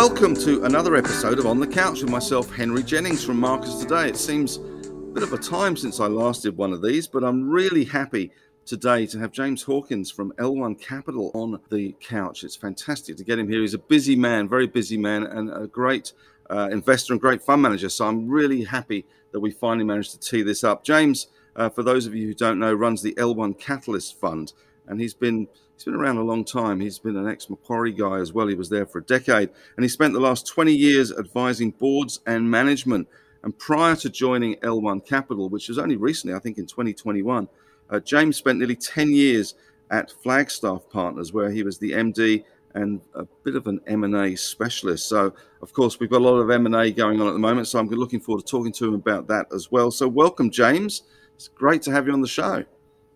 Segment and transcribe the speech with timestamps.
[0.00, 4.08] Welcome to another episode of On the Couch with myself, Henry Jennings from Marcus Today.
[4.08, 7.22] It seems a bit of a time since I last did one of these, but
[7.22, 8.32] I'm really happy
[8.64, 12.44] today to have James Hawkins from L1 Capital on the couch.
[12.44, 13.60] It's fantastic to get him here.
[13.60, 16.14] He's a busy man, very busy man, and a great
[16.48, 17.90] uh, investor and great fund manager.
[17.90, 20.82] So I'm really happy that we finally managed to tee this up.
[20.82, 21.26] James,
[21.56, 24.54] uh, for those of you who don't know, runs the L1 Catalyst Fund,
[24.86, 25.46] and he's been
[25.80, 26.78] he's been around a long time.
[26.78, 28.48] He's been an ex Macquarie guy as well.
[28.48, 32.20] He was there for a decade, and he spent the last 20 years advising boards
[32.26, 33.08] and management.
[33.42, 37.48] And prior to joining L1 Capital, which was only recently, I think in 2021,
[37.88, 39.54] uh, James spent nearly 10 years
[39.90, 45.08] at Flagstaff Partners, where he was the MD and a bit of an M&A specialist.
[45.08, 47.68] So, of course, we've got a lot of M&A going on at the moment.
[47.68, 49.90] So I'm looking forward to talking to him about that as well.
[49.90, 51.04] So welcome, James.
[51.34, 52.66] It's great to have you on the show.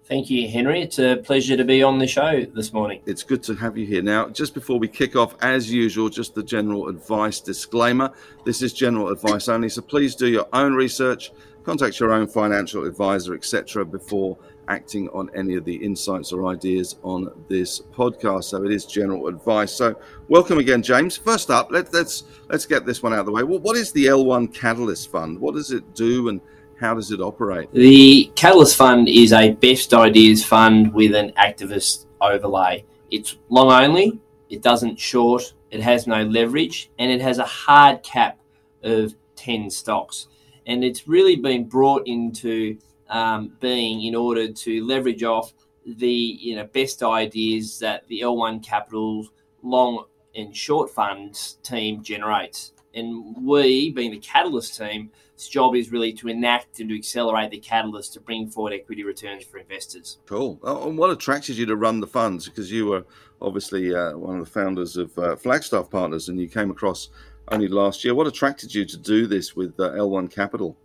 [0.07, 0.83] Thank you, Henry.
[0.83, 3.01] It's a pleasure to be on the show this morning.
[3.07, 4.03] It's good to have you here.
[4.03, 8.13] Now, just before we kick off, as usual, just the general advice disclaimer.
[8.45, 11.33] This is general advice only, so please do your own research,
[11.65, 14.37] contact your own financial advisor, etc., before
[14.69, 18.45] acting on any of the insights or ideas on this podcast.
[18.45, 19.73] So it is general advice.
[19.73, 21.17] So welcome again, James.
[21.17, 23.43] First up, let, us let's, let's get this one out of the way.
[23.43, 25.41] What is the L1 Catalyst Fund?
[25.41, 26.43] What does it do, and
[26.79, 27.73] how does it operate?
[27.73, 32.85] The Catalyst Fund is a best ideas fund with an activist overlay.
[33.11, 34.21] It's long only.
[34.51, 35.55] It doesn't short.
[35.71, 38.39] It has no leverage, and it has a hard cap
[38.83, 40.29] of ten stocks.
[40.67, 42.79] And it's really been brought into
[43.09, 45.53] um, being in order to leverage off
[45.87, 49.29] the you know best ideas that the L1 Capital
[49.63, 52.73] long and short funds team generates.
[52.95, 57.51] And we, being the Catalyst team, its job is really to enact and to accelerate
[57.51, 60.19] the catalyst to bring forward equity returns for investors.
[60.27, 60.61] Cool.
[60.63, 62.49] Oh, and what attracted you to run the funds?
[62.49, 63.05] Because you were
[63.43, 67.09] obviously uh, one of the founders of uh, Flagstaff Partners, and you came across
[67.49, 68.15] only last year.
[68.15, 70.77] What attracted you to do this with uh, L1 Capital?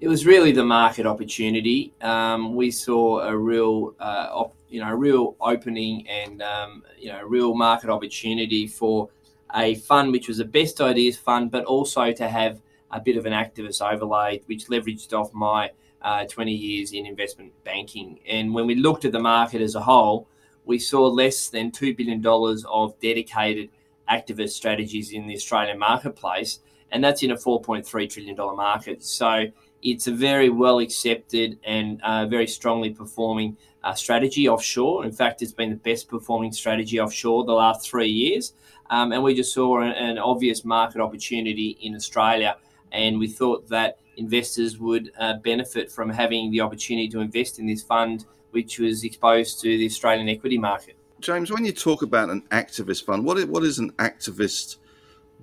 [0.00, 1.92] it was really the market opportunity.
[2.02, 7.10] Um, we saw a real, uh, op, you know, a real opening and um, you
[7.10, 9.08] know, a real market opportunity for
[9.56, 13.26] a fund which was a best ideas fund, but also to have a bit of
[13.26, 15.70] an activist overlay, which leveraged off my
[16.02, 18.20] uh, 20 years in investment banking.
[18.28, 20.28] And when we looked at the market as a whole,
[20.64, 22.24] we saw less than $2 billion
[22.68, 23.70] of dedicated
[24.10, 26.60] activist strategies in the Australian marketplace.
[26.92, 29.02] And that's in a $4.3 trillion market.
[29.02, 29.46] So
[29.82, 33.56] it's a very well accepted and uh, very strongly performing
[33.86, 35.04] uh, strategy offshore.
[35.04, 38.52] In fact, it's been the best performing strategy offshore the last three years.
[38.90, 42.56] Um, and we just saw an, an, obvious market opportunity in Australia.
[42.90, 47.66] And we thought that investors would uh, benefit from having the opportunity to invest in
[47.66, 50.96] this fund, which was exposed to the Australian equity market.
[51.20, 54.78] James, when you talk about an activist fund, what is, what is an activist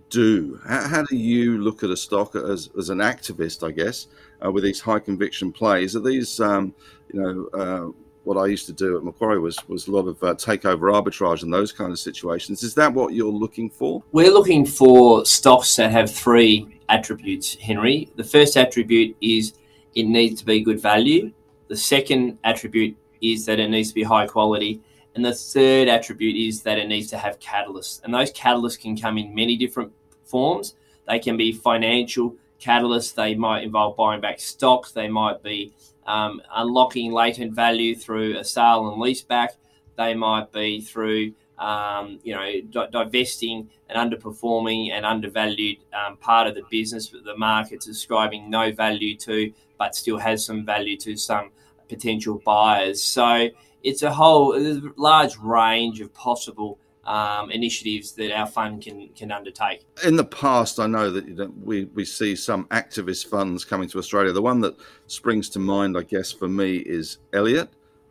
[0.09, 0.59] do?
[0.67, 4.07] How, how, do you look at a stock as, as an activist, I guess,
[4.45, 5.95] uh, with these high conviction plays?
[5.95, 6.73] Are these, um,
[7.11, 10.21] you know, uh, what I used to do at Macquarie was was a lot of
[10.23, 12.63] uh, takeover arbitrage and those kind of situations.
[12.63, 14.03] Is that what you're looking for?
[14.11, 18.09] We're looking for stocks that have three attributes, Henry.
[18.15, 19.53] The first attribute is
[19.95, 21.31] it needs to be good value.
[21.67, 24.81] The second attribute is that it needs to be high quality.
[25.15, 28.03] And the third attribute is that it needs to have catalysts.
[28.03, 29.91] And those catalysts can come in many different
[30.25, 30.75] forms.
[31.07, 35.73] They can be financial catalysts, they might involve buying back stocks, they might be
[36.05, 39.55] um, unlocking latent value through a sale and lease back,
[39.97, 46.47] they might be through um, you know, di- divesting an underperforming and undervalued um, part
[46.47, 50.97] of the business that the market's ascribing no value to, but still has some value
[50.97, 51.51] to some
[51.87, 53.03] potential buyers.
[53.03, 53.49] So
[53.83, 54.57] it's a whole
[54.97, 59.85] large range of possible um, initiatives that our fund can can undertake.
[60.03, 63.89] In the past, I know that you know, we we see some activist funds coming
[63.89, 64.31] to Australia.
[64.31, 64.75] The one that
[65.07, 67.69] springs to mind, I guess, for me is Elliott,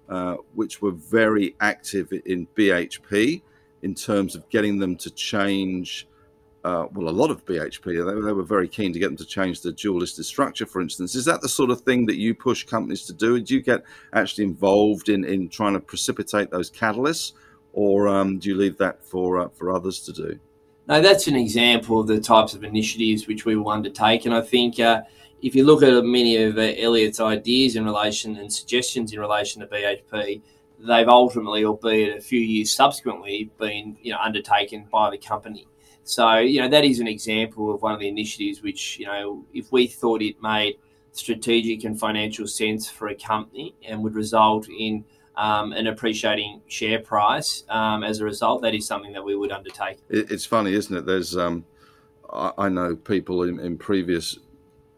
[0.09, 3.43] uh, which were very active in BHP
[3.83, 6.07] in terms of getting them to change
[6.65, 9.25] uh, well, a lot of BHP, they, they, were very keen to get them to
[9.25, 11.17] change the dual listed structure, for instance.
[11.17, 13.41] Is that the sort of thing that you push companies to do?
[13.41, 17.33] Do you get actually involved in, in trying to precipitate those catalysts,
[17.73, 20.39] or um, do you leave that for, uh, for others to do?
[20.89, 24.27] No, that's an example of the types of initiatives which we will undertake.
[24.27, 25.03] And I think uh,
[25.41, 29.61] if you look at many of uh, Elliott's ideas in relation and suggestions in relation
[29.61, 30.43] to BHP,
[30.81, 35.67] they've ultimately, albeit a few years subsequently, been you know undertaken by the company.
[36.05, 39.45] So, you know, that is an example of one of the initiatives which, you know,
[39.55, 40.79] if we thought it made
[41.13, 45.05] strategic and financial sense for a company and would result in
[45.37, 49.53] um, an appreciating share price um, as a result, that is something that we would
[49.53, 49.99] undertake.
[50.09, 51.07] It's funny, isn't it?
[51.07, 51.65] There's, um,
[52.33, 54.39] I, know people in, in, previous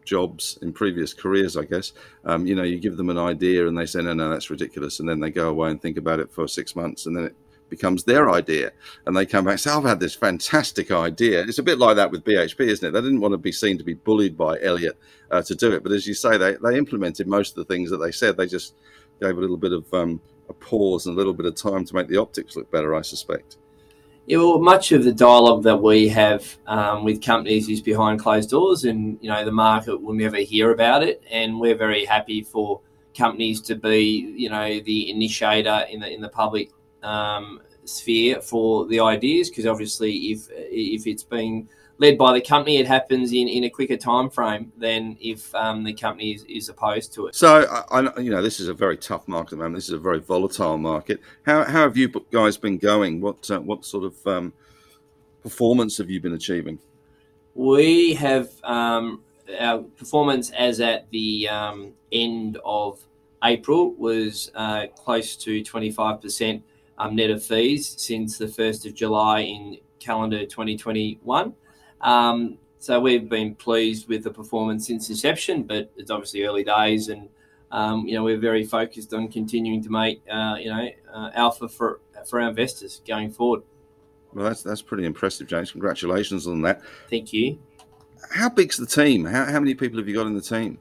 [0.03, 1.93] jobs, in previous careers, I guess.
[2.25, 4.99] Um, you know, you give them an idea and they say, no, no, that's ridiculous.
[4.99, 7.35] And then they go away and think about it for six months and then it
[7.69, 8.71] becomes their idea.
[9.05, 11.41] And they come back and say, I've had this fantastic idea.
[11.41, 12.91] It's a bit like that with BHP, isn't it?
[12.91, 14.97] They didn't want to be seen to be bullied by Elliott
[15.31, 15.83] uh, to do it.
[15.83, 18.37] But as you say, they, they implemented most of the things that they said.
[18.37, 18.75] They just
[19.21, 20.19] gave a little bit of um,
[20.49, 23.01] a pause and a little bit of time to make the optics look better, I
[23.01, 23.57] suspect.
[24.27, 28.49] Yeah, well, much of the dialogue that we have um, with companies is behind closed
[28.49, 31.23] doors, and you know the market will never hear about it.
[31.29, 32.81] And we're very happy for
[33.15, 36.71] companies to be, you know, the initiator in the in the public
[37.03, 42.77] um, sphere for the ideas, because obviously, if if it's being led by the company,
[42.77, 46.69] it happens in, in a quicker time frame than if um, the company is, is,
[46.69, 47.35] opposed to it.
[47.35, 49.75] So, I, you know, this is a very tough market at the moment.
[49.75, 51.21] This is a very volatile market.
[51.45, 53.21] How, how have you guys been going?
[53.21, 54.53] What uh, what sort of um,
[55.41, 56.79] performance have you been achieving?
[57.53, 59.21] We have um,
[59.59, 62.99] our performance as at the um, end of
[63.43, 66.63] April was uh, close to twenty five percent
[66.97, 71.53] um, net of fees since the first of July in calendar twenty twenty one.
[72.01, 77.09] Um, so we've been pleased with the performance since inception, but it's obviously early days,
[77.09, 77.29] and
[77.71, 81.67] um, you know we're very focused on continuing to make uh, you know uh, alpha
[81.67, 83.63] for for our investors going forward.
[84.33, 85.71] Well, that's that's pretty impressive, James.
[85.71, 86.81] Congratulations on that.
[87.09, 87.57] Thank you.
[88.29, 89.25] How big's the team?
[89.25, 90.77] How, how many people have you got in the team?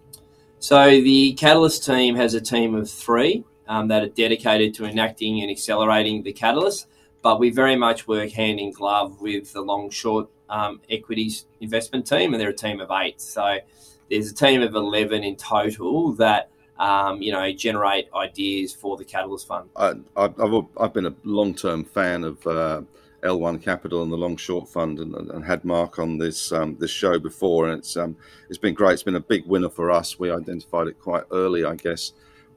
[0.59, 5.43] So the Catalyst team has a team of three um, that are dedicated to enacting
[5.43, 6.87] and accelerating the Catalyst,
[7.23, 12.07] but we very much work hand in glove with the long short um, equities investment
[12.07, 13.21] team, and they're a team of eight.
[13.21, 13.59] So
[14.09, 19.05] there's a team of 11 in total that um, you know, generate ideas for the
[19.05, 19.71] Catalyst Fund.
[19.77, 22.83] I, have I've been a long term fan of uh,
[23.23, 26.91] L1 Capital and the Long Short Fund, and, and had Mark on this um, this
[26.91, 28.17] show before, and it's um,
[28.49, 28.95] it's been great.
[28.95, 30.19] It's been a big winner for us.
[30.19, 32.13] We identified it quite early, I guess,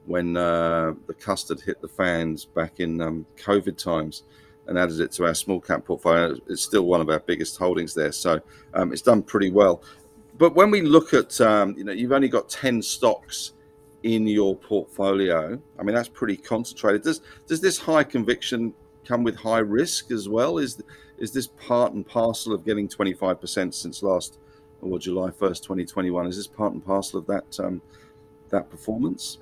[0.06, 4.24] when uh, the custard hit the fans back in um, COVID times
[4.68, 6.36] and added it to our small cap portfolio.
[6.46, 8.40] It's still one of our biggest holdings there, so
[8.74, 9.82] um, it's done pretty well.
[10.36, 13.52] But when we look at, um, you know, you've only got ten stocks
[14.04, 15.58] in your portfolio.
[15.78, 17.02] I mean, that's pretty concentrated.
[17.02, 18.72] Does does this high conviction
[19.04, 20.58] come with high risk as well?
[20.58, 20.82] Is
[21.18, 24.38] is this part and parcel of getting twenty five percent since last
[24.80, 26.26] or July first, twenty twenty one?
[26.26, 27.82] Is this part and parcel of that um,
[28.50, 29.38] that performance?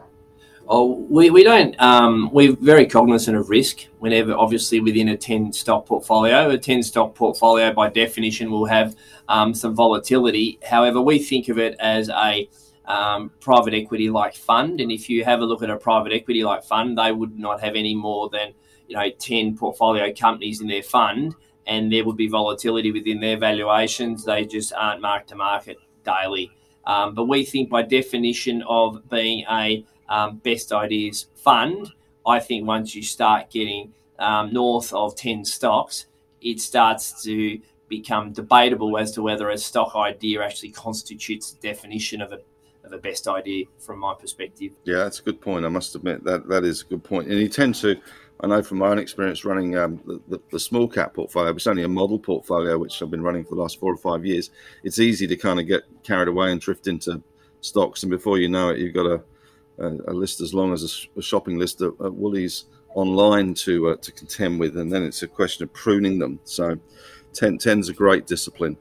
[0.69, 1.81] Oh, we, we don't.
[1.81, 6.51] Um, we're very cognizant of risk whenever, obviously, within a 10 stock portfolio.
[6.51, 8.97] A 10 stock portfolio, by definition, will have
[9.29, 10.59] um, some volatility.
[10.69, 12.49] However, we think of it as a
[12.87, 14.81] um, private equity like fund.
[14.81, 17.61] And if you have a look at a private equity like fund, they would not
[17.61, 18.53] have any more than
[18.89, 21.35] you know 10 portfolio companies in their fund,
[21.69, 24.25] and there would be volatility within their valuations.
[24.25, 26.51] They just aren't marked to market daily.
[26.85, 31.91] Um, but we think, by definition of being a um, best ideas fund,
[32.27, 36.07] I think once you start getting um, north of 10 stocks,
[36.41, 42.21] it starts to become debatable as to whether a stock idea actually constitutes the definition
[42.21, 42.41] of a,
[42.85, 44.73] of a best idea from my perspective.
[44.85, 45.65] Yeah, that's a good point.
[45.65, 47.29] I must admit that that is a good point.
[47.29, 47.97] And you tend to,
[48.41, 51.67] I know from my own experience running um, the, the, the, small cap portfolio, it's
[51.67, 54.51] only a model portfolio, which I've been running for the last four or five years.
[54.83, 57.23] It's easy to kind of get carried away and drift into
[57.61, 58.03] stocks.
[58.03, 59.23] And before you know it, you've got a
[59.79, 62.65] a, list as long as a, a shopping list at, at, Woolies
[62.95, 66.39] online to uh, to contend with, and then it's a question of pruning them.
[66.45, 66.77] So,
[67.35, 68.77] 10, 10's a great discipline.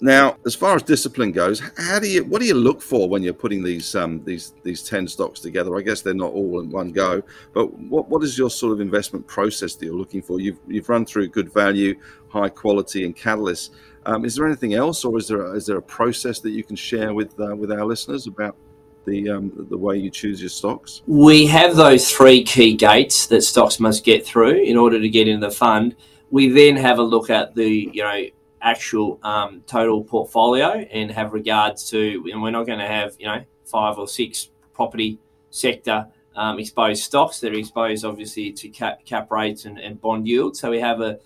[0.00, 3.22] Now, as far as discipline goes, how do you what do you look for when
[3.22, 5.76] you're putting these um, these these ten stocks together?
[5.76, 7.22] I guess they're not all in one go,
[7.54, 10.40] but what what is your sort of investment process that you're looking for?
[10.40, 11.94] You've you've run through good value,
[12.30, 13.74] high quality, and catalyst.
[14.04, 16.64] Um, is there anything else, or is there a, is there a process that you
[16.64, 18.56] can share with uh, with our listeners about
[19.04, 21.02] the um, the way you choose your stocks?
[21.06, 25.28] We have those three key gates that stocks must get through in order to get
[25.28, 25.96] into the fund.
[26.30, 28.24] We then have a look at the you know
[28.60, 33.26] actual um, total portfolio and have regards to, and we're not going to have you
[33.26, 35.18] know five or six property
[35.50, 36.06] sector
[36.36, 40.60] um, exposed stocks that are exposed obviously to cap, cap rates and, and bond yields.
[40.60, 41.18] So we have a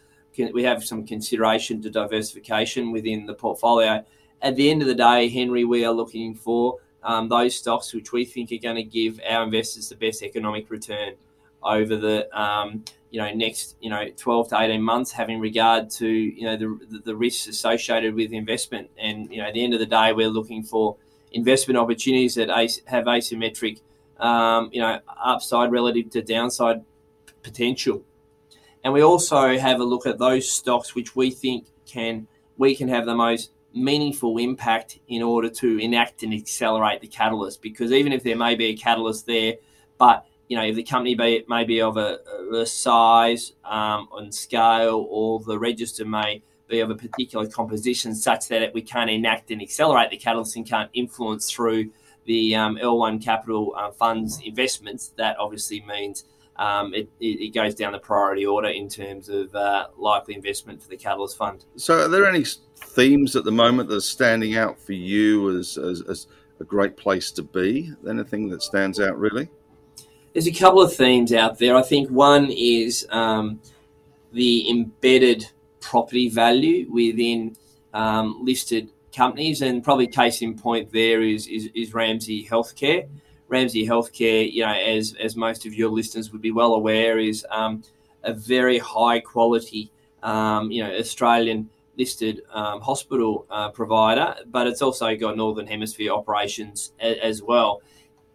[0.53, 4.05] we have some consideration to diversification within the portfolio.
[4.43, 6.77] At the end of the day, Henry, we are looking for
[7.07, 10.69] um, those stocks which we think are going to give our investors the best economic
[10.71, 11.15] return
[11.63, 16.07] over the um, you know next you know 12 to 18 months having regard to
[16.07, 19.81] you know the, the risks associated with investment and you know at the end of
[19.81, 20.97] the day we're looking for
[21.33, 23.81] investment opportunities that have asymmetric
[24.19, 26.85] um, you know, upside relative to downside
[27.43, 28.03] potential.
[28.83, 32.89] And we also have a look at those stocks which we think can we can
[32.89, 37.61] have the most meaningful impact in order to enact and accelerate the catalyst.
[37.63, 39.55] Because even if there may be a catalyst there,
[39.99, 42.19] but you know, if the company be, may be of a,
[42.55, 48.49] a size um, and scale, or the register may be of a particular composition such
[48.49, 51.91] that we can't enact and accelerate the catalyst and can't influence through
[52.27, 56.25] the um, L1 capital uh, funds investments, that obviously means
[56.59, 60.89] um, it, it, goes down the priority order in terms of uh, likely investment for
[60.89, 61.65] the Catalyst Fund.
[61.77, 62.45] So, are there any
[62.77, 66.27] themes at the moment that are standing out for you as, as, as
[66.61, 67.93] a great place to be?
[68.09, 69.49] Anything that stands out really?
[70.33, 71.77] There's a couple of themes out there.
[71.77, 73.61] I think one is um,
[74.33, 75.47] the embedded
[75.81, 77.57] property value within
[77.93, 83.09] um, listed companies, and probably case in point there is, is, is Ramsay Healthcare.
[83.49, 87.47] Ramsay Healthcare, you know, as as most of your listeners would be well aware, is
[87.51, 87.83] um,
[88.25, 89.91] a very high quality,
[90.23, 96.13] um, you know, Australian listed um, hospital uh, provider, but it's also got Northern Hemisphere
[96.13, 97.81] operations a, as well.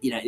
[0.00, 0.20] You know,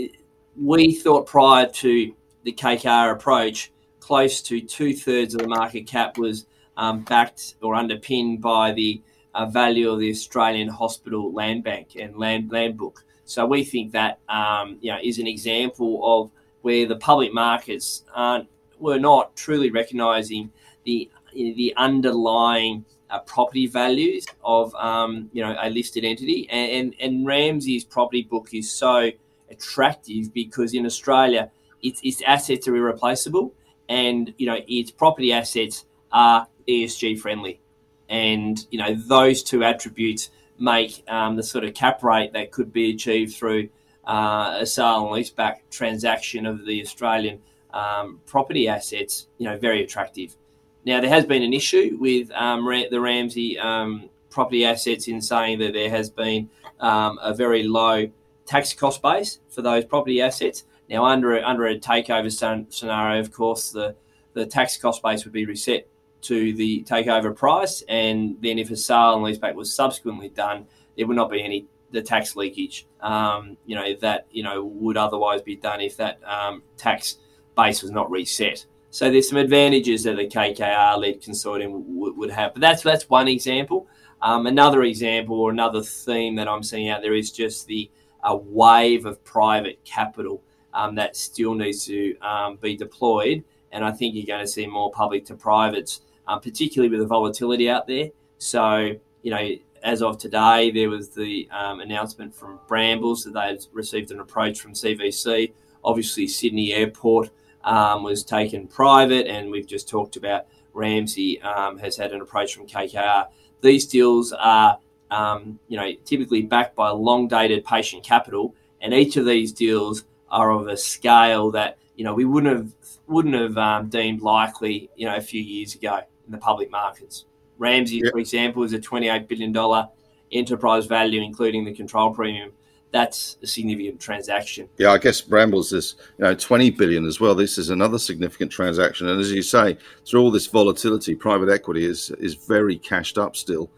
[0.56, 2.14] we thought prior to
[2.44, 7.74] the KKR approach, close to two thirds of the market cap was um, backed or
[7.74, 9.00] underpinned by the
[9.34, 13.04] uh, value of the Australian hospital land bank and land land book.
[13.24, 16.30] So we think that um, you know is an example of
[16.62, 20.50] where the public markets aren't were not truly recognising
[20.84, 26.94] the the underlying uh, property values of um, you know a listed entity, and, and,
[27.00, 29.10] and Ramsay's property book is so
[29.50, 31.50] attractive because in Australia
[31.82, 33.52] its, its assets are irreplaceable,
[33.88, 37.60] and you know its property assets are ESG friendly,
[38.08, 42.72] and you know those two attributes make um, the sort of cap rate that could
[42.72, 43.68] be achieved through
[44.06, 47.40] uh, a sale and leaseback transaction of the Australian
[47.72, 50.36] um, property assets, you know, very attractive.
[50.84, 55.58] Now there has been an issue with um, the Ramsay um, property assets in saying
[55.60, 58.08] that there has been um, a very low
[58.46, 60.64] tax cost base for those property assets.
[60.90, 62.30] Now under under a takeover
[62.70, 63.94] scenario, of course, the
[64.34, 65.88] the tax cost base would be reset
[66.24, 70.66] to the takeover price, and then if a sale and leaseback was subsequently done,
[70.96, 74.96] there would not be any the tax leakage, um, you know, that you know would
[74.96, 77.16] otherwise be done if that um, tax
[77.56, 78.66] base was not reset.
[78.90, 83.28] So there's some advantages that the KKR-led consortium w- would have, but that's that's one
[83.28, 83.86] example.
[84.20, 87.90] Um, another example or another theme that I'm seeing out there is just the
[88.22, 93.92] a wave of private capital um, that still needs to um, be deployed, and I
[93.92, 97.86] think you're going to see more public to privates um, particularly with the volatility out
[97.86, 98.08] there.
[98.38, 99.48] So, you know,
[99.84, 104.20] as of today, there was the um, announcement from Brambles that they had received an
[104.20, 105.52] approach from CVC.
[105.84, 107.30] Obviously, Sydney Airport
[107.64, 112.54] um, was taken private, and we've just talked about Ramsay um, has had an approach
[112.54, 113.26] from KKR.
[113.60, 114.78] These deals are,
[115.10, 120.04] um, you know, typically backed by long dated patient capital, and each of these deals
[120.30, 122.72] are of a scale that you know we wouldn't have
[123.06, 127.26] wouldn't have um, deemed likely, you know, a few years ago in the public markets.
[127.58, 128.12] Ramsay, yep.
[128.12, 129.86] for example, is a $28 billion
[130.32, 132.52] enterprise value, including the control premium.
[132.90, 134.68] That's a significant transaction.
[134.78, 137.34] Yeah, I guess Brambles is you know 20 billion as well.
[137.34, 139.76] This is another significant transaction, and as you say,
[140.06, 143.68] through all this volatility, private equity is is very cashed up still,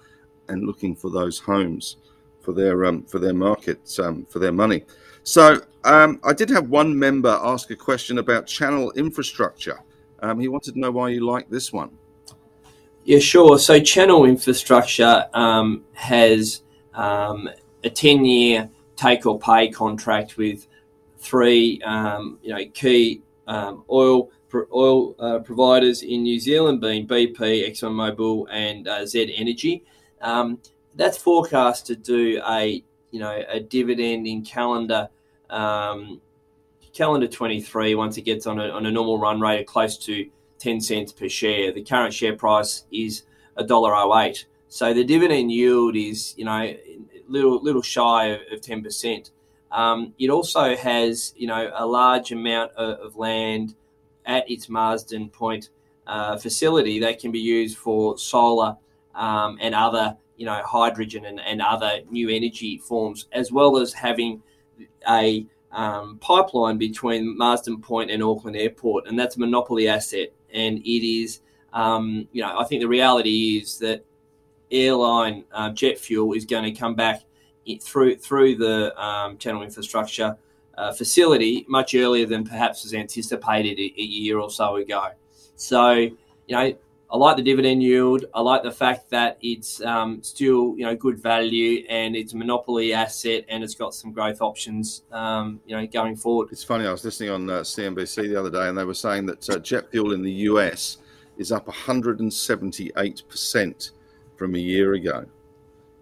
[0.49, 1.97] and looking for those homes
[2.43, 4.85] for their um, for their markets um, for their money.
[5.23, 9.81] So um, I did have one member ask a question about channel infrastructure.
[10.21, 11.91] Um, he wanted to know why you like this one.
[13.07, 13.57] Yeah, sure.
[13.61, 17.49] So Channel Infrastructure um, has um,
[17.85, 20.67] a ten-year take or pay contract with
[21.17, 24.33] three, um, you know, key um, oil
[24.73, 29.85] oil uh, providers in New Zealand, being BP, ExxonMobil, and uh, Z Energy.
[30.21, 30.59] Um,
[30.97, 32.83] that's forecast to do a
[33.13, 35.09] you know a dividend in calendar
[35.49, 36.21] um,
[36.93, 40.29] calendar 23 once it gets on a, on a normal run rate of close to
[40.59, 41.73] 10 cents per share.
[41.73, 43.23] The current share price is
[43.59, 44.45] $1.08.
[44.69, 46.75] So the dividend yield is, you know,
[47.29, 49.31] little little shy of, of 10%.
[49.71, 53.75] Um, it also has, you know, a large amount of, of land
[54.25, 55.71] at its Marsden Point
[56.07, 58.77] uh, facility that can be used for solar
[59.15, 63.93] um, and other, you know, hydrogen and, and other new energy forms, as well as
[63.93, 64.43] having
[65.09, 70.79] a um, pipeline between Marsden Point and Auckland Airport, and that's a monopoly asset and
[70.79, 71.41] it is,
[71.73, 74.05] um, you know, I think the reality is that
[74.71, 77.23] airline uh, jet fuel is going to come back
[77.81, 80.37] through through the um, channel infrastructure
[80.77, 85.09] uh, facility much earlier than perhaps was anticipated a, a year or so ago.
[85.57, 86.15] So, you
[86.51, 86.77] know,
[87.09, 88.25] I like the dividend yield.
[88.35, 92.37] I like the fact that it's um, still you know good value and it's a
[92.37, 96.49] monopoly asset and it's got some growth options um, you know going forward.
[96.51, 96.87] It's funny.
[96.87, 99.59] I was listening on uh, CNBC the other day and they were saying that uh,
[99.59, 100.99] jet fuel in the US
[101.39, 103.93] is up 178 percent
[104.37, 105.25] from a year ago.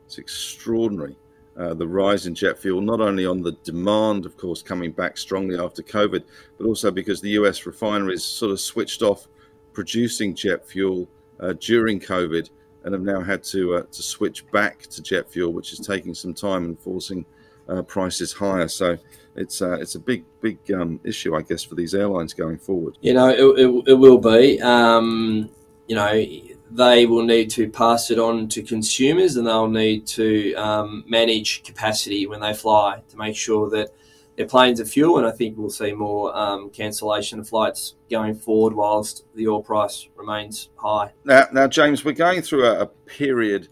[0.07, 1.17] It's extraordinary.
[1.57, 5.17] Uh, the rise in jet fuel, not only on the demand, of course, coming back
[5.17, 6.25] strongly after COVID,
[6.59, 9.29] but also because the US refineries sort of switched off
[9.75, 11.09] producing jet fuel
[11.41, 12.49] uh, during COVID
[12.85, 16.15] and have now had to uh, to switch back to jet fuel, which is taking
[16.15, 17.27] some time and forcing
[17.69, 18.69] uh, prices higher.
[18.69, 18.97] So
[19.37, 22.99] it's uh, it's a big big um, issue, I guess, for these airlines going forward.
[23.01, 24.61] You know, it, it, it will be.
[24.63, 25.51] Um,
[25.87, 26.25] you know,
[26.71, 31.63] they will need to pass it on to consumers, and they'll need to um, manage
[31.63, 33.95] capacity when they fly to make sure that
[34.37, 38.35] their planes are fuel, and I think we'll see more um, cancellation of flights going
[38.35, 41.13] forward whilst the oil price remains high.
[41.25, 43.69] Now, now James, we're going through a, a period,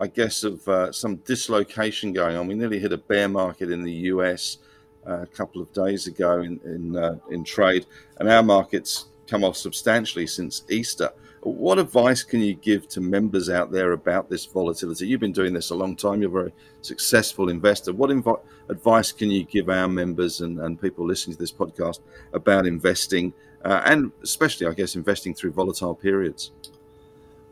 [0.00, 2.46] I guess, of uh, some dislocation going on.
[2.46, 4.58] We nearly hit a bear market in the US
[5.06, 7.86] uh, a couple of days ago in in, uh, in trade,
[8.18, 11.10] and our markets come off substantially since Easter.
[11.44, 15.06] What advice can you give to members out there about this volatility?
[15.06, 16.22] You've been doing this a long time.
[16.22, 17.92] You're a very successful investor.
[17.92, 22.00] What inv- advice can you give our members and, and people listening to this podcast
[22.32, 26.52] about investing uh, and especially, I guess, investing through volatile periods?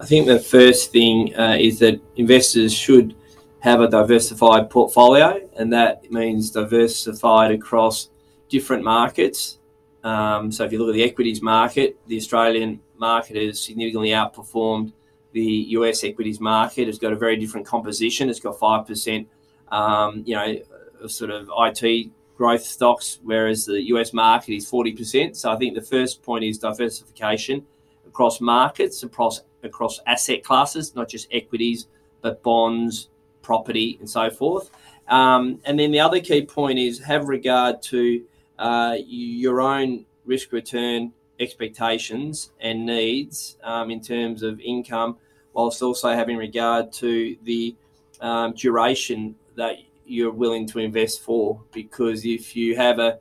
[0.00, 3.14] I think the first thing uh, is that investors should
[3.60, 8.08] have a diversified portfolio, and that means diversified across
[8.48, 9.58] different markets.
[10.02, 14.92] Um, so if you look at the equities market, the Australian market has significantly outperformed
[15.32, 16.88] the US equities market.
[16.88, 18.28] It's got a very different composition.
[18.30, 19.28] It's got five percent,
[19.68, 25.36] um, you know, sort of IT growth stocks, whereas the US market is forty percent.
[25.36, 27.66] So I think the first point is diversification
[28.06, 31.88] across markets, across across asset classes, not just equities,
[32.20, 33.08] but bonds,
[33.42, 34.70] property, and so forth.
[35.08, 38.24] Um, and then the other key point is have regard to
[38.58, 41.12] uh, your own risk return
[41.42, 45.16] expectations and needs um, in terms of income,
[45.52, 47.76] whilst also having regard to the
[48.20, 49.76] um, duration that
[50.06, 51.60] you're willing to invest for.
[51.72, 53.18] Because if you have a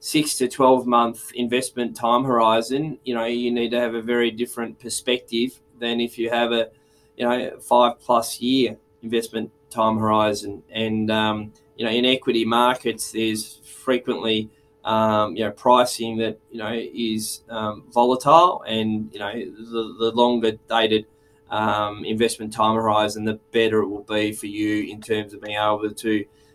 [0.00, 4.30] six to 12 month investment time horizon, you know, you need to have a very
[4.30, 6.70] different perspective than if you have a,
[7.16, 10.62] you know, five plus year investment time horizon.
[10.70, 14.50] And, um, you know, in equity markets, there's frequently
[14.84, 20.12] um, you know, pricing that you know is um, volatile, and you know, the, the
[20.14, 21.06] longer dated
[21.50, 25.58] um, investment time horizon, the better it will be for you in terms of being
[25.58, 26.12] able to,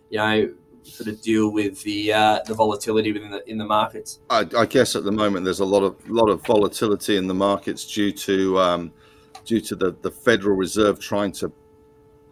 [0.10, 4.20] you know, sort of deal with the uh, the volatility within the in the markets.
[4.30, 7.34] I, I, guess at the moment there's a lot of lot of volatility in the
[7.34, 8.94] markets due to um,
[9.46, 11.52] due to the, the Federal Reserve trying to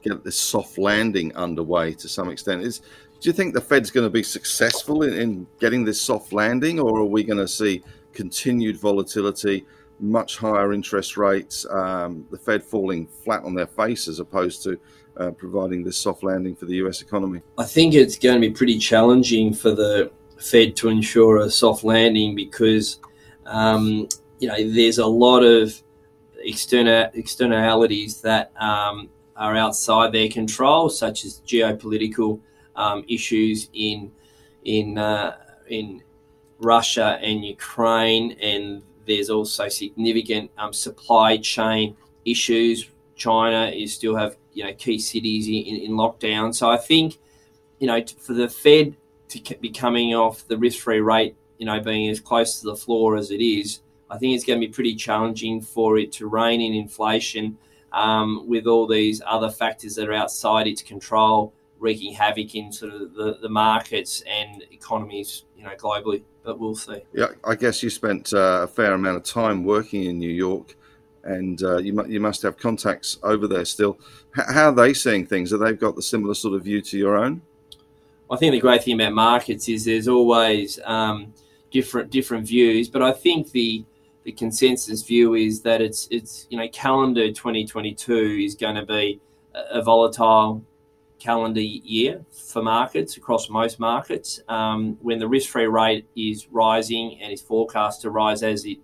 [0.02, 2.62] get this soft landing underway to some extent.
[2.62, 2.82] Is
[3.24, 6.78] do you think the Fed's going to be successful in, in getting this soft landing,
[6.78, 7.82] or are we going to see
[8.12, 9.66] continued volatility,
[10.02, 14.78] much higher interest rates, um, the Fed falling flat on their face as opposed to
[15.16, 17.42] uh, providing this soft landing for the US economy?
[17.58, 21.86] I think it's going to be pretty challenging for the Fed to ensure a soft
[21.86, 23.00] landing because
[23.46, 24.10] um,
[24.40, 25.82] you know there's a lot of
[26.40, 32.42] external externalities that um, are outside their control, such as geopolitical
[32.76, 34.12] um, issues in
[34.64, 36.04] in uh, in
[36.60, 42.90] Russia and Ukraine, and there's also significant um, supply chain issues.
[43.16, 46.54] China is still have you know key cities in, in lockdown.
[46.54, 47.20] So I think
[47.80, 48.96] you know for the Fed
[49.30, 53.18] to be coming off the risk-free rate, you know, being as close to the floor
[53.18, 56.62] as it is, I think it's going to be pretty challenging for it to rein
[56.62, 57.58] in inflation
[57.92, 61.54] um, with all these other factors that are outside its control
[61.84, 66.24] wreaking havoc in sort of the, the markets and economies, you know, globally.
[66.44, 67.02] But we'll see.
[67.14, 70.76] Yeah, I guess you spent uh, a fair amount of time working in New York,
[71.24, 74.00] and uh, you you must have contacts over there still.
[74.38, 75.52] H- how are they seeing things?
[75.52, 77.42] Have they got the similar sort of view to your own?
[78.32, 81.34] I think the great thing about markets is there's always um,
[81.70, 83.86] different different views, but I think the
[84.24, 89.20] the consensus view is that it's it's you know calendar 2022 is going to be
[89.54, 90.64] a volatile
[91.24, 94.40] calendar year for markets across most markets.
[94.50, 98.78] Um, when the risk-free rate is rising and is forecast to rise as it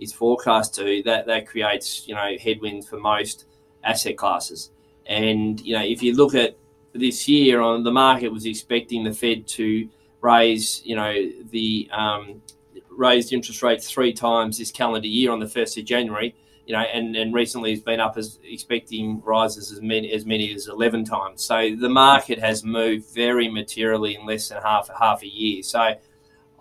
[0.00, 3.46] is forecast to, that that creates you know headwinds for most
[3.82, 4.70] asset classes.
[5.06, 6.56] And you know if you look at
[6.94, 9.88] this year on the market was expecting the Fed to
[10.24, 11.14] raise, you know,
[11.50, 12.40] the um,
[12.90, 16.34] raised interest rates three times this calendar year on the first of January.
[16.66, 20.54] You know, and, and recently has been up as expecting rises as many as many
[20.54, 21.44] as eleven times.
[21.44, 25.62] So the market has moved very materially in less than half half a year.
[25.62, 25.94] So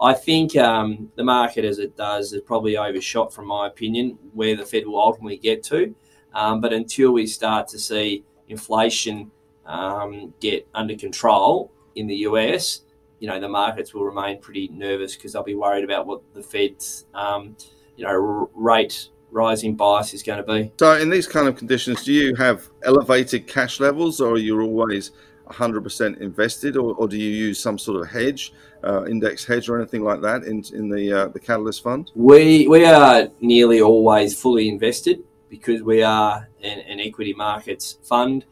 [0.02, 4.56] I think um, the market, as it does, is probably overshot, from my opinion, where
[4.56, 5.96] the Fed will ultimately get to.
[6.34, 9.32] Um, but until we start to see inflation
[9.66, 12.82] um, get under control in the US,
[13.20, 16.44] you know, the markets will remain pretty nervous because they'll be worried about what the
[16.44, 17.56] Fed's, um,
[17.96, 20.72] you know, rate rising bias is going to be.
[20.80, 24.62] So, in these kind of conditions, do you have elevated cash levels, or are you
[24.62, 25.12] always
[25.50, 29.78] 100% invested, or, or do you use some sort of hedge, uh, index hedge, or
[29.78, 32.12] anything like that in in the uh, the Catalyst fund?
[32.16, 38.46] We we are nearly always fully invested because we are an, an equity markets fund.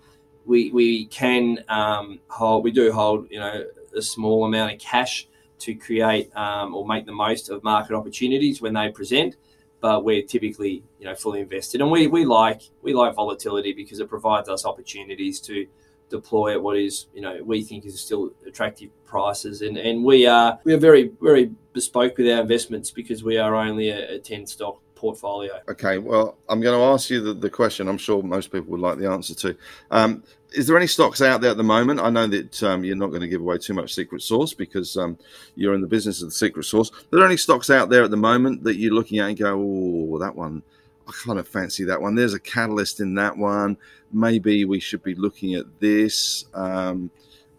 [0.45, 3.65] We we can um, hold we do hold you know
[3.95, 5.27] a small amount of cash
[5.59, 9.35] to create um, or make the most of market opportunities when they present
[9.81, 11.81] but we're typically you know fully invested.
[11.81, 15.67] And we, we like we like volatility because it provides us opportunities to
[16.09, 19.61] deploy at what is you know we think is still attractive prices.
[19.61, 23.55] And and we are we are very very bespoke with our investments because we are
[23.55, 27.49] only a, a 10 stock portfolio okay well i'm going to ask you the, the
[27.49, 29.55] question i'm sure most people would like the answer to
[29.89, 32.95] um, is there any stocks out there at the moment i know that um, you're
[32.95, 35.17] not going to give away too much secret sauce because um,
[35.55, 38.11] you're in the business of the secret sauce are there any stocks out there at
[38.11, 40.61] the moment that you're looking at and go oh that one
[41.07, 42.15] I kind of fancy that one.
[42.15, 43.75] There's a catalyst in that one.
[44.13, 46.45] Maybe we should be looking at this.
[46.53, 47.09] Um,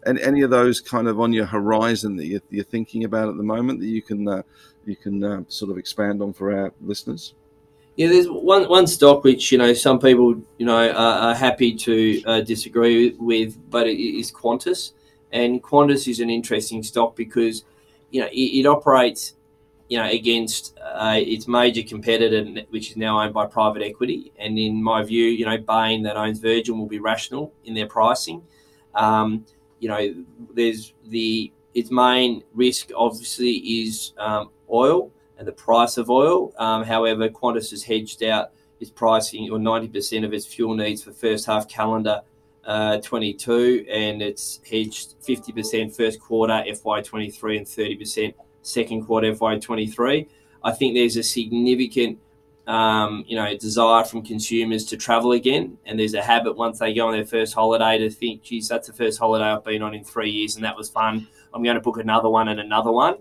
[0.05, 3.37] and any of those kind of on your horizon that you're, you're thinking about at
[3.37, 4.43] the moment that you can uh,
[4.85, 7.33] you can uh, sort of expand on for our listeners?
[7.95, 11.75] Yeah, there's one one stock which you know some people you know are, are happy
[11.75, 14.93] to uh, disagree with, but it is Qantas,
[15.31, 17.63] and Qantas is an interesting stock because
[18.09, 19.33] you know it, it operates
[19.89, 24.31] you know, against uh, its major competitor, which is now owned by private equity.
[24.39, 27.85] And in my view, you know, Bain that owns Virgin will be rational in their
[27.85, 28.41] pricing.
[28.95, 29.45] Um,
[29.83, 30.15] you know,
[30.53, 36.53] there's the its main risk obviously is um, oil and the price of oil.
[36.57, 41.11] Um, however, Qantas has hedged out its pricing or 90% of its fuel needs for
[41.11, 42.21] first half calendar
[42.65, 50.29] uh, 22, and it's hedged 50% first quarter FY23 and 30% second quarter FY23.
[50.63, 52.19] I think there's a significant
[52.67, 55.77] um, you know, desire from consumers to travel again.
[55.85, 58.87] And there's a habit once they go on their first holiday to think, geez, that's
[58.87, 61.27] the first holiday I've been on in three years and that was fun.
[61.53, 63.17] I'm going to book another one and another one.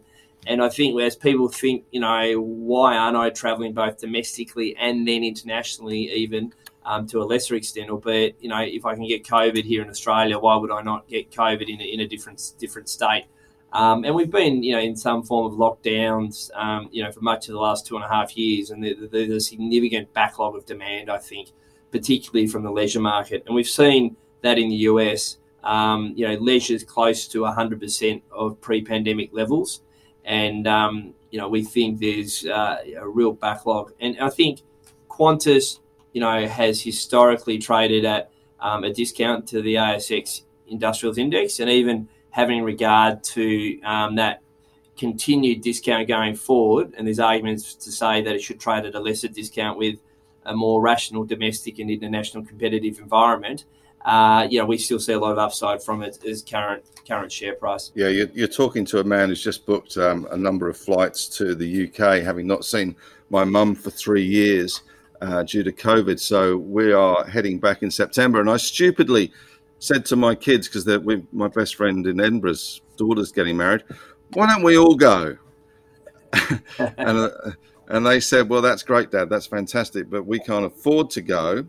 [0.47, 5.07] And I think as people think, you know, why aren't I traveling both domestically and
[5.07, 6.53] then internationally, even
[6.85, 7.91] um, to a lesser extent?
[7.91, 10.83] Or, but, you know, if I can get COVID here in Australia, why would I
[10.83, 13.27] not get COVID in a, in a different different state?
[13.73, 17.21] Um, and we've been, you know, in some form of lockdowns, um, you know, for
[17.21, 20.67] much of the last two and a half years, and there's a significant backlog of
[20.67, 21.53] demand, I think,
[21.91, 25.39] particularly from the leisure market, and we've seen that in the US.
[25.65, 29.81] Um, you know, leisure is close to 100% of pre-pandemic levels,
[30.25, 34.61] and um, you know, we think there's uh, a real backlog, and I think
[35.09, 35.79] Qantas,
[36.13, 38.31] you know, has historically traded at
[38.61, 44.41] um, a discount to the ASX Industrials Index, and even having regard to um, that
[44.97, 46.93] continued discount going forward.
[46.97, 49.97] And there's arguments to say that it should trade at a lesser discount with
[50.45, 53.65] a more rational domestic and international competitive environment.
[54.05, 57.31] Uh, you know, we still see a lot of upside from it as current current
[57.31, 57.93] share price.
[57.95, 61.29] Yeah, you're, you're talking to a man who's just booked um, a number of flights
[61.39, 62.97] to the UK, having not seen
[63.31, 64.83] my mum for three years
[65.21, 66.19] uh, due to COVID.
[66.19, 69.33] So we are heading back in September, and I stupidly
[69.83, 70.87] said to my kids because
[71.33, 73.83] my best friend in Edinburgh's daughter's getting married.
[74.35, 75.37] Why don't we all go?
[76.79, 77.31] and uh,
[77.89, 79.29] and they said, "Well, that's great, Dad.
[79.29, 81.67] That's fantastic, but we can't afford to go."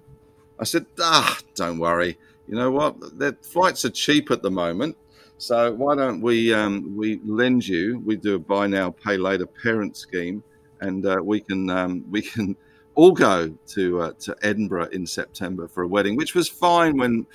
[0.59, 2.19] I said, "Ah, don't worry.
[2.47, 2.99] You know what?
[3.17, 4.95] The flights are cheap at the moment,
[5.39, 8.01] so why don't we um, we lend you?
[8.05, 10.43] We do a buy now, pay later parent scheme,
[10.81, 12.55] and uh, we can um, we can."
[12.95, 17.25] all go to uh, to Edinburgh in September for a wedding, which was fine when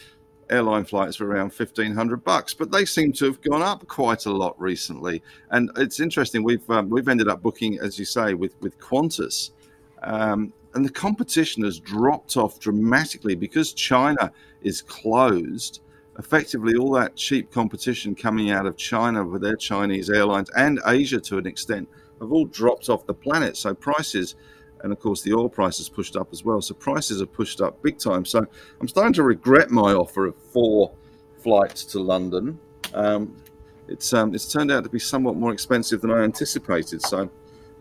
[0.50, 4.30] airline flights were around 1500 bucks but they seem to have gone up quite a
[4.32, 5.22] lot recently.
[5.50, 9.50] And it's interesting we've um, we've ended up booking as you say with with qantas.
[10.02, 14.32] Um, and the competition has dropped off dramatically because china
[14.62, 15.80] is closed.
[16.18, 21.20] Effectively all that cheap competition coming out of china with their chinese airlines and asia
[21.20, 21.88] to an extent
[22.20, 23.56] have all dropped off the planet.
[23.56, 24.34] So prices
[24.82, 26.60] and of course the oil price has pushed up as well.
[26.60, 28.24] So prices are pushed up big time.
[28.24, 28.46] So
[28.80, 30.92] I'm starting to regret my offer of four
[31.42, 32.58] flights to London.
[32.94, 33.36] Um,
[33.88, 37.02] it's um, it's turned out to be somewhat more expensive than I anticipated.
[37.02, 37.30] So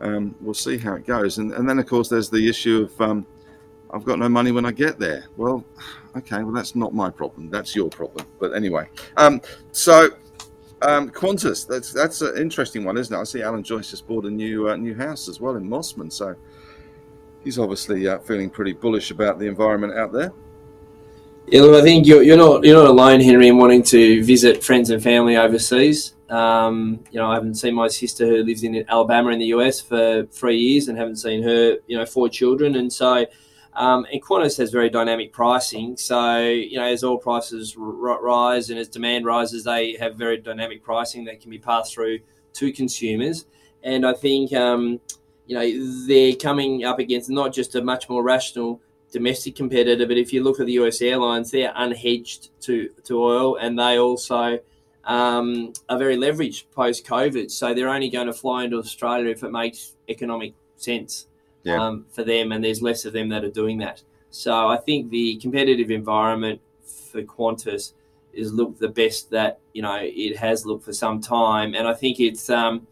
[0.02, 1.38] um, we'll see how it goes.
[1.38, 3.26] And, and then, of course, there's the issue of um,
[3.92, 5.26] I've got no money when I get there.
[5.38, 5.64] Well,
[6.16, 7.50] okay, well, that's not my problem.
[7.50, 8.26] That's your problem.
[8.40, 10.10] But anyway, um, so
[10.82, 13.20] um, Qantas, that's that's an interesting one, isn't it?
[13.20, 16.12] I see Alan Joyce just bought a new uh, new house as well in Mosman,
[16.12, 16.36] So
[17.48, 20.34] he's obviously uh, feeling pretty bullish about the environment out there.
[21.48, 24.62] Yeah, look, I think you're, you're not you're not alone, Henry, in wanting to visit
[24.62, 26.16] friends and family overseas.
[26.30, 29.80] Um, you know, I haven't seen my sister who lives in Alabama in the US
[29.80, 33.26] for three years, and haven't seen her, you know, four children, and so.
[33.74, 38.72] Um, and Qantas has very dynamic pricing, so you know as oil prices r- rise
[38.72, 42.20] and as demand rises, they have very dynamic pricing that can be passed through
[42.54, 43.46] to consumers.
[43.84, 45.00] And I think um,
[45.48, 48.82] you know they're coming up against not just a much more rational
[49.12, 53.56] domestic competitor, but if you look at the US airlines, they're unhedged to, to oil
[53.56, 54.60] and they also
[55.06, 57.50] um, are very leveraged post COVID.
[57.50, 61.28] So they're only going to fly into Australia if it makes economic sense
[61.64, 61.82] yeah.
[61.82, 64.04] um, for them, and there's less of them that are doing that.
[64.30, 66.62] So I think the competitive environment
[67.12, 67.94] for Qantas
[68.34, 71.94] is looked the best that you know it has looked for some time, and I
[71.94, 72.86] think it's um,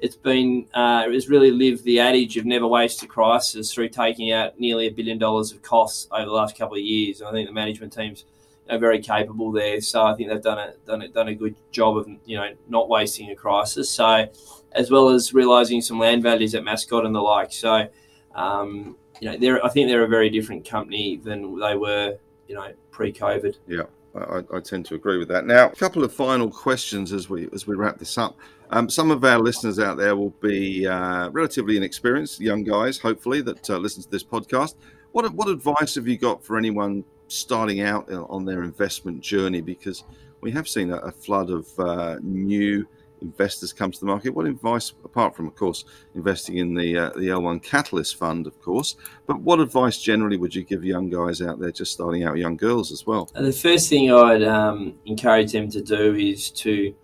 [0.00, 4.32] it's been uh, it's really lived the adage of never waste a crisis through taking
[4.32, 7.20] out nearly a billion dollars of costs over the last couple of years.
[7.20, 8.24] I think the management team's
[8.70, 11.54] are very capable there, so I think they've done a done a, done a good
[11.70, 13.90] job of you know not wasting a crisis.
[13.90, 14.26] So
[14.72, 17.52] as well as realizing some land values at Mascot and the like.
[17.52, 17.86] So
[18.34, 22.16] um, you know, I think they're a very different company than they were
[22.48, 23.56] you know pre-COVID.
[23.66, 23.82] Yeah.
[24.14, 25.46] I, I, tend to agree with that.
[25.46, 28.36] Now, a couple of final questions as we as we wrap this up.
[28.70, 33.40] Um, some of our listeners out there will be uh, relatively inexperienced, young guys, hopefully,
[33.42, 34.74] that uh, listen to this podcast.
[35.12, 39.60] What what advice have you got for anyone starting out on their investment journey?
[39.60, 40.04] Because
[40.40, 42.86] we have seen a, a flood of uh, new
[43.20, 44.30] investors come to the market.
[44.30, 48.60] What advice, apart from, of course, investing in the uh, the L1 Catalyst Fund, of
[48.60, 52.36] course, but what advice generally would you give young guys out there just starting out,
[52.38, 53.30] young girls as well?
[53.34, 56.94] The first thing I'd um, encourage them to do is to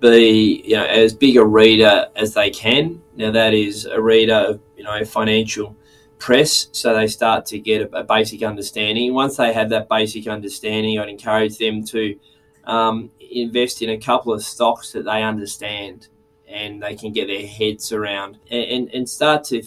[0.00, 3.00] be, you know, as big a reader as they can.
[3.16, 5.76] Now that is a reader of, you know, financial
[6.18, 9.14] press, so they start to get a, a basic understanding.
[9.14, 12.18] Once they have that basic understanding, I'd encourage them to
[12.64, 16.08] um, invest in a couple of stocks that they understand
[16.48, 19.62] and they can get their heads around and, and start to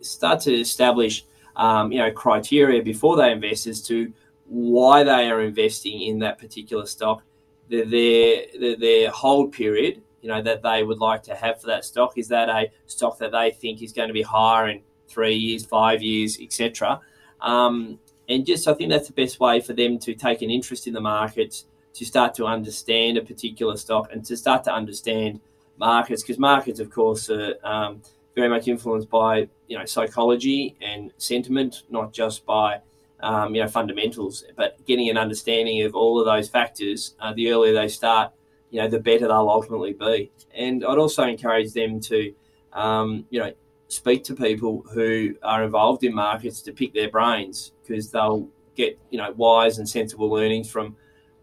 [0.00, 1.24] start to establish
[1.56, 4.12] um, you know criteria before they invest as to
[4.46, 7.22] why they are investing in that particular stock
[7.68, 11.84] their, their, their hold period you know that they would like to have for that
[11.84, 15.34] stock is that a stock that they think is going to be higher in three
[15.34, 17.00] years five years etc
[17.40, 20.86] um, and just i think that's the best way for them to take an interest
[20.86, 25.40] in the markets to start to understand a particular stock and to start to understand
[25.78, 28.02] markets because markets, of course, are um,
[28.34, 32.80] very much influenced by you know psychology and sentiment, not just by
[33.20, 37.14] um, you know fundamentals, but getting an understanding of all of those factors.
[37.20, 38.32] Uh, the earlier they start,
[38.70, 40.30] you know, the better they'll ultimately be.
[40.54, 42.34] And I'd also encourage them to
[42.72, 43.52] um, you know
[43.88, 48.46] speak to people who are involved in markets to pick their brains because they'll
[48.76, 50.94] get you know wise and sensible learnings from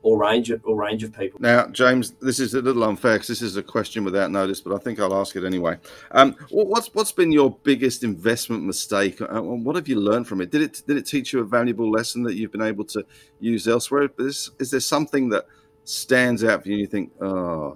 [0.06, 1.39] all range of all range of people.
[1.41, 4.74] Now, James, this is a little unfair because this is a question without notice, but
[4.74, 5.78] I think I'll ask it anyway.
[6.12, 9.20] Um, what's what's been your biggest investment mistake?
[9.20, 10.52] Uh, what have you learned from it?
[10.52, 13.04] Did it did it teach you a valuable lesson that you've been able to
[13.39, 14.08] use elsewhere?
[14.20, 15.48] Is, is there something that
[15.86, 16.76] stands out for you?
[16.76, 17.76] and You think, oh,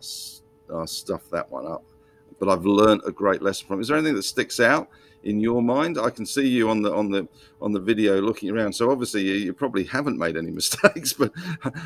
[0.69, 1.83] oh, stuff that one up,
[2.39, 3.79] but I've learned a great lesson from.
[3.79, 3.81] it.
[3.81, 4.87] Is there anything that sticks out?
[5.23, 5.97] In your mind?
[5.97, 7.27] I can see you on the on the
[7.61, 8.73] on the video looking around.
[8.73, 11.31] So obviously you, you probably haven't made any mistakes, but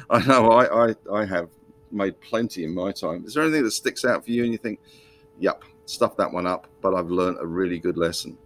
[0.09, 1.49] I know I, I I have
[1.91, 3.23] made plenty in my time.
[3.25, 4.79] Is there anything that sticks out for you and you think,
[5.39, 8.37] "Yep, stuff that one up," but I've learned a really good lesson?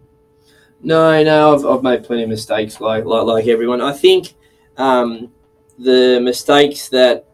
[0.81, 3.81] No, no, I've, I've made plenty of mistakes, like like, like everyone.
[3.81, 4.35] I think
[4.77, 5.31] um,
[5.79, 7.25] the mistakes that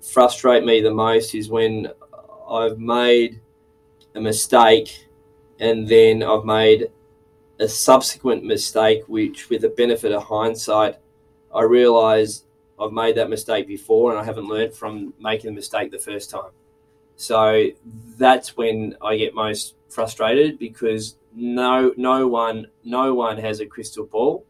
[0.00, 1.88] frustrate me the most is when
[2.50, 3.40] I've made
[4.14, 5.06] a mistake
[5.62, 6.90] and then I've made
[7.60, 10.96] a subsequent mistake, which, with the benefit of hindsight,
[11.54, 12.44] I realise
[12.80, 16.30] I've made that mistake before and I haven't learned from making the mistake the first
[16.30, 16.50] time.
[17.14, 17.66] So
[18.18, 24.06] that's when I get most frustrated because no no one no one has a crystal
[24.06, 24.44] ball,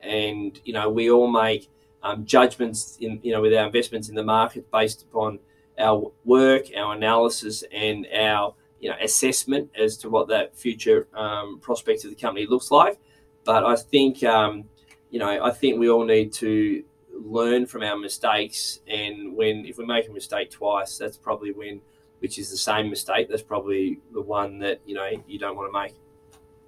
[0.00, 1.68] and you know we all make
[2.02, 5.38] um, judgments in you know with our investments in the market based upon
[5.78, 8.54] our work, our analysis, and our
[8.86, 13.00] you know assessment as to what that future um, prospect of the company looks like.
[13.44, 14.62] But I think um,
[15.10, 18.78] you know I think we all need to learn from our mistakes.
[18.86, 21.80] And when if we make a mistake twice, that's probably when,
[22.20, 25.72] which is the same mistake, that's probably the one that you know you don't want
[25.72, 25.94] to make.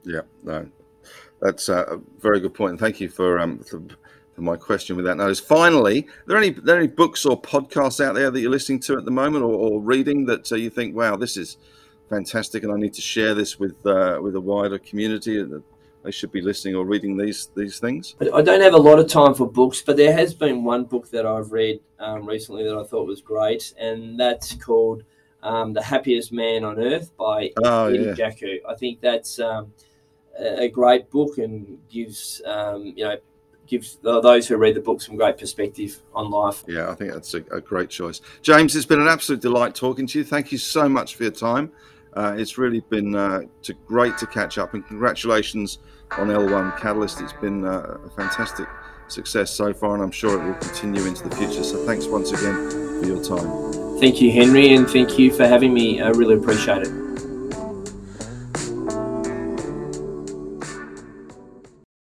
[0.03, 0.69] Yeah, no,
[1.41, 2.71] that's a very good point.
[2.71, 3.81] And thank you for um for
[4.39, 5.39] my question with that notice.
[5.39, 8.81] Finally, are there any are there any books or podcasts out there that you're listening
[8.81, 11.59] to at the moment or, or reading that uh, you think, wow, this is
[12.09, 15.45] fantastic, and I need to share this with uh, with a wider community?
[16.05, 18.15] They should be listening or reading these these things.
[18.33, 21.11] I don't have a lot of time for books, but there has been one book
[21.11, 25.03] that I've read um, recently that I thought was great, and that's called
[25.43, 28.59] um, "The Happiest Man on Earth" by Oh Eddie yeah, Jaku.
[28.69, 29.73] I think that's um,
[30.39, 33.17] a a great book and gives um, you know
[33.67, 36.65] gives those who read the book some great perspective on life.
[36.67, 38.23] yeah, I think that's a, a great choice.
[38.41, 40.25] James, it's been an absolute delight talking to you.
[40.25, 41.71] Thank you so much for your time.
[42.19, 45.79] Uh, it's really been uh, to, great to catch up, and congratulations
[46.19, 47.21] on L1 Catalyst.
[47.21, 48.67] It's been uh, a fantastic
[49.07, 51.63] success so far, and I'm sure it will continue into the future.
[51.63, 54.01] So thanks once again for your time.
[54.01, 56.01] Thank you, Henry, and thank you for having me.
[56.01, 57.08] I really appreciate it.